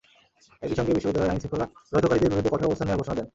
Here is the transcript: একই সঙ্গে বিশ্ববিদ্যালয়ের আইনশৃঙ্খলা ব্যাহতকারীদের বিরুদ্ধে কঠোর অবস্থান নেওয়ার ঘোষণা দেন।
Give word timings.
একই 0.65 0.75
সঙ্গে 0.77 0.95
বিশ্ববিদ্যালয়ের 0.95 1.33
আইনশৃঙ্খলা 1.33 1.65
ব্যাহতকারীদের 1.91 2.31
বিরুদ্ধে 2.31 2.51
কঠোর 2.53 2.67
অবস্থান 2.69 2.85
নেওয়ার 2.87 3.01
ঘোষণা 3.01 3.15
দেন। 3.17 3.27